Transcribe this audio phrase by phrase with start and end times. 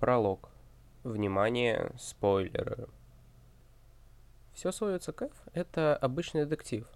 [0.00, 0.48] Пролог.
[1.04, 2.88] Внимание, спойлеры.
[4.54, 4.72] Все
[5.12, 6.88] к F— это обычный детектив.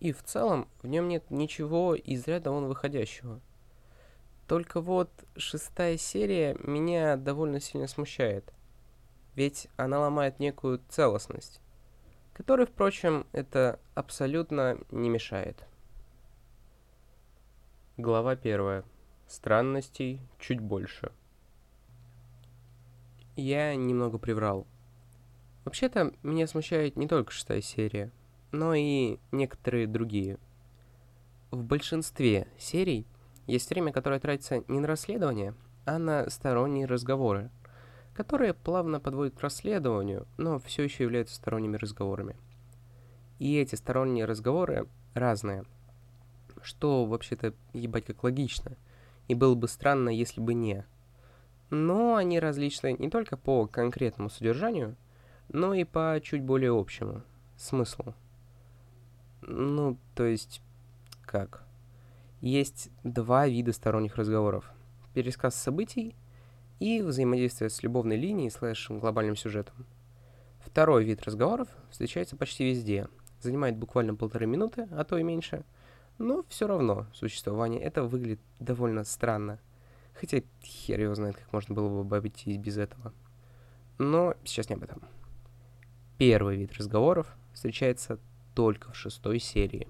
[0.00, 3.42] И в целом в нем нет ничего из ряда вон выходящего.
[4.48, 8.54] Только вот шестая серия меня довольно сильно смущает.
[9.34, 11.60] Ведь она ломает некую целостность,
[12.32, 15.62] которой, впрочем, это абсолютно не мешает.
[17.98, 18.82] Глава первая.
[19.26, 21.12] Странностей чуть больше.
[23.36, 24.64] Я немного приврал.
[25.64, 28.12] Вообще-то, меня смущает не только шестая серия,
[28.52, 30.38] но и некоторые другие.
[31.50, 33.08] В большинстве серий
[33.48, 37.50] есть время, которое тратится не на расследование, а на сторонние разговоры,
[38.14, 42.36] которые плавно подводят к расследованию, но все еще являются сторонними разговорами.
[43.40, 45.64] И эти сторонние разговоры разные,
[46.62, 48.76] что вообще-то ебать как логично,
[49.26, 50.86] и было бы странно, если бы не–
[51.70, 54.96] но они различны не только по конкретному содержанию,
[55.48, 57.22] но и по чуть более общему
[57.56, 58.14] смыслу.
[59.42, 60.62] Ну, то есть,
[61.22, 61.64] как?
[62.40, 64.70] Есть два вида сторонних разговоров.
[65.12, 66.14] Пересказ событий
[66.80, 69.86] и взаимодействие с любовной линией слэш глобальным сюжетом.
[70.58, 73.08] Второй вид разговоров встречается почти везде,
[73.40, 75.64] занимает буквально полторы минуты, а то и меньше,
[76.18, 79.60] но все равно существование это выглядит довольно странно–
[80.14, 83.12] Хотя хер его знает, как можно было бы обойтись без этого.
[83.98, 85.02] Но сейчас не об этом.
[86.18, 88.18] Первый вид разговоров встречается
[88.54, 89.88] только в шестой серии.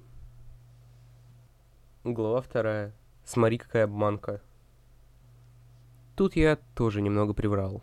[2.03, 2.95] Глава вторая.
[3.25, 4.43] Смотри, какая обманка.
[6.17, 7.83] Тут я тоже немного приврал.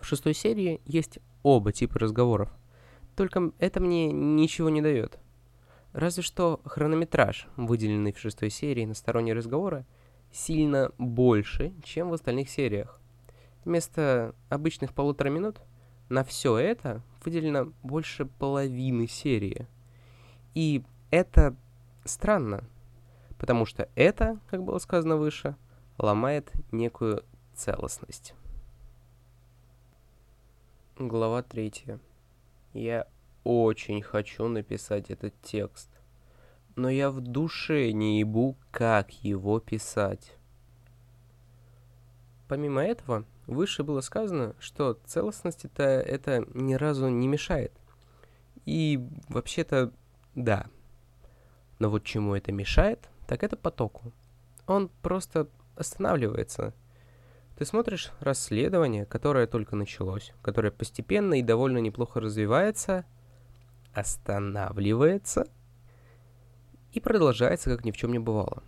[0.00, 2.50] В шестой серии есть оба типа разговоров.
[3.16, 5.18] Только это мне ничего не дает.
[5.92, 9.86] Разве что хронометраж, выделенный в шестой серии на сторонние разговоры,
[10.34, 13.00] сильно больше, чем в остальных сериях.
[13.64, 15.60] Вместо обычных полутора минут
[16.08, 19.66] на все это выделено больше половины серии.
[20.54, 21.56] И это
[22.04, 22.64] странно,
[23.38, 25.56] потому что это, как было сказано выше,
[25.98, 27.24] ломает некую
[27.54, 28.34] целостность.
[30.98, 32.00] Глава третья.
[32.72, 33.06] Я
[33.44, 35.93] очень хочу написать этот текст
[36.76, 40.36] но я в душе не ебу, как его писать.
[42.48, 47.72] Помимо этого, выше было сказано, что целостности-то это ни разу не мешает.
[48.66, 49.92] И вообще-то,
[50.34, 50.66] да.
[51.78, 54.12] Но вот чему это мешает, так это потоку.
[54.66, 56.74] Он просто останавливается.
[57.56, 63.04] Ты смотришь расследование, которое только началось, которое постепенно и довольно неплохо развивается,
[63.92, 65.46] останавливается–
[66.94, 68.62] и продолжается, как ни в чем не бывало.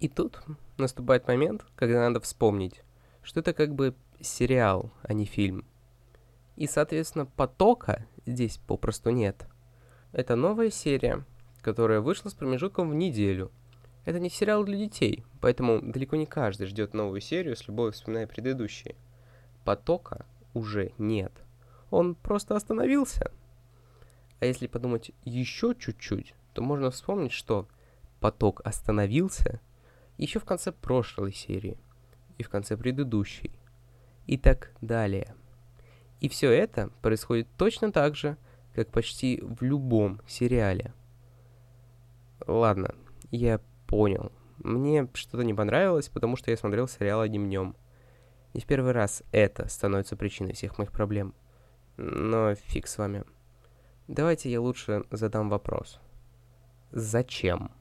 [0.00, 0.40] И тут
[0.78, 2.82] наступает момент, когда надо вспомнить,
[3.22, 5.66] что это как бы сериал, а не фильм.
[6.56, 9.46] И, соответственно, потока здесь попросту нет.
[10.12, 11.24] Это новая серия,
[11.60, 13.52] которая вышла с промежутком в неделю.
[14.06, 18.26] Это не сериал для детей, поэтому далеко не каждый ждет новую серию с любовью вспоминая
[18.26, 18.94] предыдущие.
[19.64, 21.32] Потока уже нет.
[21.90, 23.30] Он просто остановился.
[24.40, 27.68] А если подумать еще чуть-чуть, то можно вспомнить, что
[28.18, 29.60] поток остановился
[30.16, 31.76] еще в конце прошлой серии
[32.38, 33.52] и в конце предыдущей
[34.26, 35.34] и так далее.
[36.20, 38.38] И все это происходит точно так же,
[38.74, 40.94] как почти в любом сериале.
[42.46, 42.94] Ладно,
[43.30, 44.32] я понял.
[44.56, 47.76] Мне что-то не понравилось, потому что я смотрел сериал одним днем.
[48.54, 51.34] Не в первый раз это становится причиной всех моих проблем.
[51.98, 53.24] Но фиг с вами.
[54.08, 56.00] Давайте я лучше задам вопрос.
[56.92, 57.72] Зачем?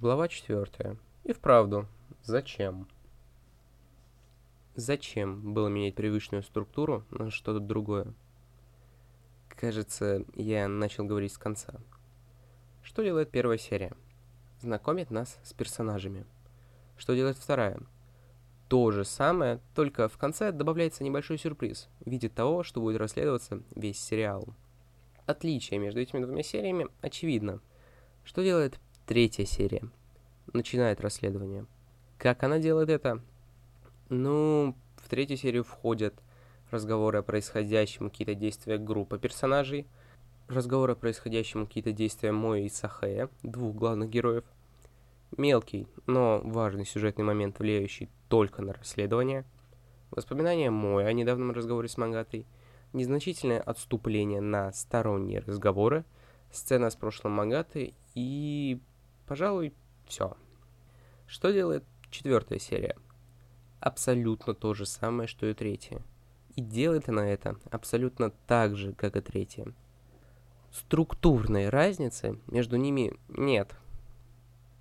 [0.00, 0.96] Глава четвертая.
[1.24, 1.88] И вправду,
[2.22, 2.86] зачем?
[4.76, 8.14] Зачем было менять привычную структуру на что-то другое?
[9.48, 11.74] Кажется, я начал говорить с конца.
[12.84, 13.92] Что делает первая серия?
[14.60, 16.24] Знакомит нас с персонажами.
[16.96, 17.80] Что делает вторая?
[18.68, 23.62] То же самое, только в конце добавляется небольшой сюрприз в виде того, что будет расследоваться
[23.74, 24.54] весь сериал.
[25.28, 27.60] Отличие между этими двумя сериями очевидно.
[28.24, 29.82] Что делает третья серия?
[30.54, 31.66] Начинает расследование.
[32.16, 33.22] Как она делает это?
[34.08, 36.14] Ну, в третью серию входят
[36.70, 39.86] разговоры о происходящем, какие-то действия группы персонажей,
[40.48, 44.44] разговоры о происходящем, какие-то действия Мои и Сахея, двух главных героев,
[45.36, 49.44] мелкий, но важный сюжетный момент, влияющий только на расследование,
[50.10, 52.46] воспоминания Мои о недавнем разговоре с Магатой–
[52.92, 56.04] незначительное отступление на сторонние разговоры,
[56.50, 58.80] сцена с прошлым Магаты и,
[59.26, 59.74] пожалуй,
[60.06, 60.36] все.
[61.26, 62.96] Что делает четвертая серия?
[63.80, 66.02] абсолютно то же самое, что и третья.
[66.54, 69.72] И делает она это абсолютно так же, как и третья.
[70.72, 73.74] Структурной разницы между ними нет.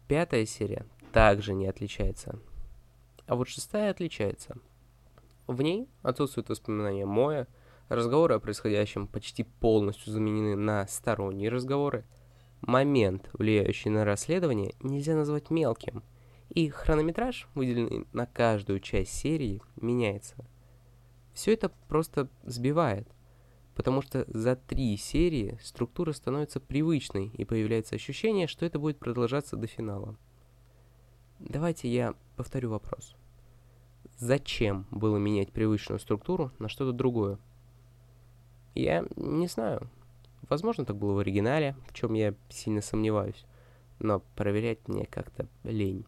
[0.07, 2.39] Пятая серия также не отличается.
[3.25, 4.57] А вот шестая отличается.
[5.45, 7.47] В ней отсутствуют воспоминания Моя,
[7.89, 12.05] разговоры о происходящем почти полностью заменены на сторонние разговоры.
[12.61, 16.03] Момент, влияющий на расследование, нельзя назвать мелким,
[16.49, 20.35] и хронометраж, выделенный на каждую часть серии, меняется.
[21.33, 23.07] Все это просто сбивает
[23.77, 29.55] потому что за три серии структура становится привычной и появляется ощущение, что это будет продолжаться
[29.55, 30.17] до финала.
[31.37, 33.15] Давайте я повторю вопрос.
[34.17, 37.37] Зачем было менять привычную структуру на что-то другое?
[38.77, 39.89] Я не знаю.
[40.49, 43.43] Возможно, так было в оригинале, в чем я сильно сомневаюсь.
[43.97, 46.05] Но проверять мне как-то лень.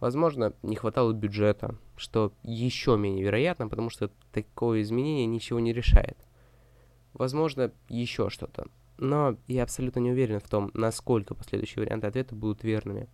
[0.00, 6.18] Возможно, не хватало бюджета, что еще менее вероятно, потому что такое изменение ничего не решает.
[7.14, 8.66] Возможно, еще что-то.
[8.98, 13.08] Но я абсолютно не уверен в том, насколько последующие варианты ответа будут верными.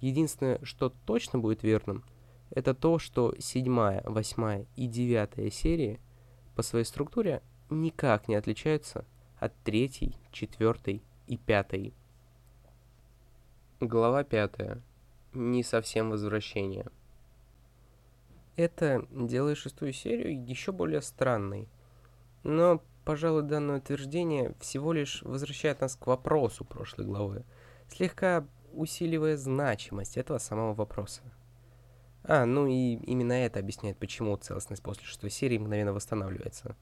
[0.00, 2.02] Единственное, что точно будет верным,
[2.50, 6.00] это то, что седьмая, восьмая и девятая серии
[6.56, 7.40] по своей структуре
[7.70, 9.04] никак не отличаются
[9.38, 11.94] от третьей, четвертой и пятой.
[13.80, 14.80] Глава пятая.
[15.32, 16.86] Не совсем возвращение.
[18.56, 21.68] Это делает шестую серию еще более странной.
[22.44, 27.44] Но пожалуй, данное утверждение всего лишь возвращает нас к вопросу прошлой главы,
[27.88, 31.22] слегка усиливая значимость этого самого вопроса.
[32.22, 36.76] А, ну и именно это объясняет, почему целостность после шестой серии мгновенно восстанавливается.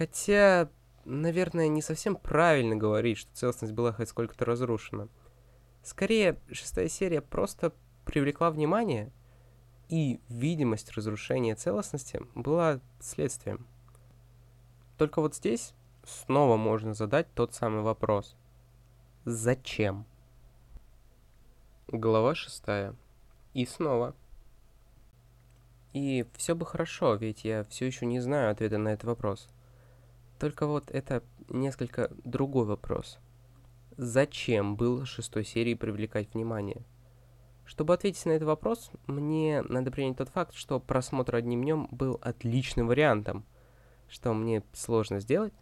[0.00, 0.70] Хотя,
[1.04, 5.08] наверное, не совсем правильно говорить, что целостность была хоть сколько-то разрушена.
[5.82, 7.74] Скорее, шестая серия просто
[8.06, 9.12] привлекла внимание,
[9.90, 13.66] и видимость разрушения целостности была следствием.
[14.96, 15.74] Только вот здесь
[16.06, 18.36] снова можно задать тот самый вопрос.
[19.26, 20.06] Зачем?
[21.88, 22.96] Глава шестая.
[23.52, 24.14] И снова.
[25.92, 29.46] И все бы хорошо, ведь я все еще не знаю ответа на этот вопрос.
[30.40, 33.18] Только вот это несколько другой вопрос.
[33.96, 36.82] Зачем было шестой серии привлекать внимание?
[37.64, 42.18] Чтобы ответить на этот вопрос, мне надо принять тот факт, что просмотр одним днем был
[42.20, 43.44] отличным вариантом–
[44.10, 45.54] что мне сложно сделать.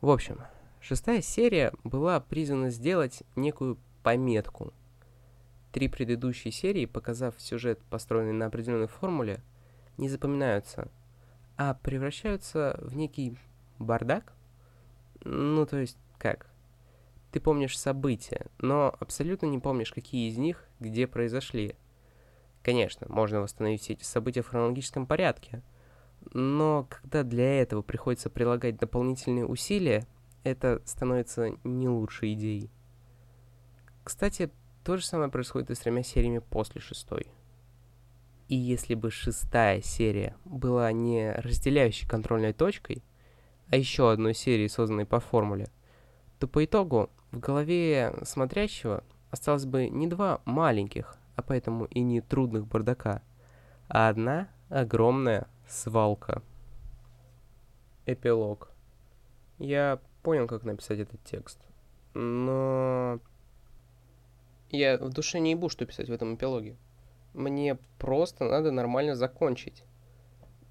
[0.00, 0.40] В общем,
[0.80, 4.72] шестая серия была призвана сделать некую пометку.
[5.72, 9.40] Три предыдущие серии, показав сюжет, построенный на определенной формуле,
[9.96, 10.88] не запоминаются,
[11.56, 13.38] а превращаются в некий
[13.82, 14.32] бардак.
[15.24, 16.50] Ну, то есть, как?
[17.30, 21.76] Ты помнишь события, но абсолютно не помнишь, какие из них где произошли.
[22.62, 25.62] Конечно, можно восстановить все эти события в хронологическом порядке,
[26.32, 30.06] но когда для этого приходится прилагать дополнительные усилия,
[30.44, 32.70] это становится не лучшей идеей.
[34.04, 34.50] Кстати,
[34.84, 37.26] то же самое происходит и с тремя сериями после шестой.
[38.48, 43.02] И если бы шестая серия была не разделяющей контрольной точкой,
[43.72, 45.66] а еще одной серией, созданной по формуле,
[46.38, 52.20] то по итогу в голове смотрящего осталось бы не два маленьких, а поэтому и не
[52.20, 53.22] трудных бардака,
[53.88, 56.42] а одна огромная Свалка.
[58.04, 58.70] Эпилог.
[59.58, 61.58] Я понял, как написать этот текст.
[62.12, 63.20] Но...
[64.68, 66.76] Я в душе не ебу, что писать в этом эпилоге.
[67.32, 69.82] Мне просто надо нормально закончить.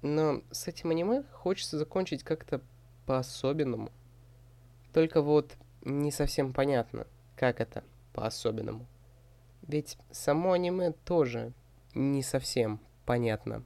[0.02, 2.60] Но с этим аниме хочется закончить как-то
[3.12, 3.90] по-особенному.
[4.94, 8.86] Только вот не совсем понятно, как это по-особенному.
[9.60, 11.52] Ведь само аниме тоже
[11.94, 13.64] не совсем понятно.